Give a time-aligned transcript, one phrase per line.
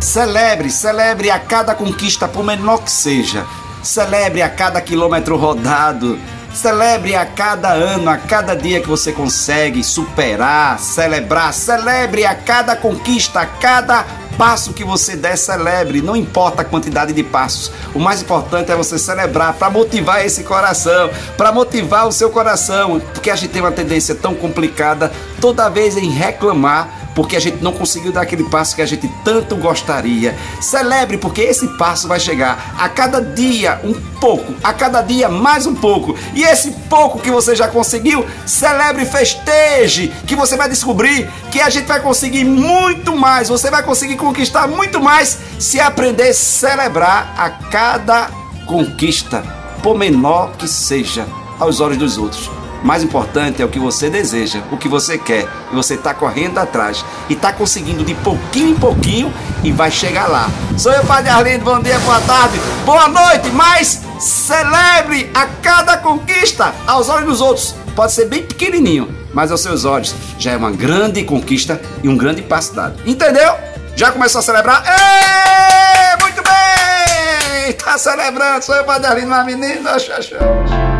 [0.00, 3.44] Celebre, celebre a cada conquista, por menor que seja.
[3.82, 6.16] Celebre a cada quilômetro rodado.
[6.54, 11.52] Celebre a cada ano, a cada dia que você consegue superar, celebrar.
[11.52, 14.04] Celebre a cada conquista, a cada
[14.38, 16.00] passo que você der, celebre.
[16.00, 17.72] Não importa a quantidade de passos.
[17.92, 23.00] O mais importante é você celebrar para motivar esse coração, para motivar o seu coração,
[23.12, 25.10] porque a gente tem uma tendência tão complicada
[25.40, 29.08] toda vez em reclamar porque a gente não conseguiu dar aquele passo que a gente
[29.24, 30.36] tanto gostaria.
[30.60, 35.66] Celebre, porque esse passo vai chegar a cada dia um pouco, a cada dia mais
[35.66, 36.16] um pouco.
[36.34, 41.70] E esse pouco que você já conseguiu, celebre, festeje, que você vai descobrir que a
[41.70, 47.34] gente vai conseguir muito mais, você vai conseguir conquistar muito mais se aprender a celebrar
[47.36, 48.30] a cada
[48.66, 49.42] conquista,
[49.82, 51.26] por menor que seja,
[51.60, 55.48] aos olhos dos outros mais importante é o que você deseja, o que você quer.
[55.72, 59.32] E você está correndo atrás e está conseguindo de pouquinho em pouquinho
[59.64, 60.50] e vai chegar lá.
[60.76, 61.64] Sou eu, Padre Arlindo.
[61.64, 63.48] Bom dia, boa tarde, boa noite.
[63.52, 67.74] Mas celebre a cada conquista aos olhos dos outros.
[67.96, 72.18] Pode ser bem pequenininho, mas aos seus olhos já é uma grande conquista e um
[72.18, 73.00] grande passo dado.
[73.06, 73.54] Entendeu?
[73.96, 74.84] Já começou a celebrar?
[74.84, 76.16] Êêê!
[76.20, 77.72] Muito bem!
[77.82, 78.62] Tá celebrando.
[78.62, 79.98] Sou eu, Padre Arlindo, uma menina.
[79.98, 80.93] Xaxão.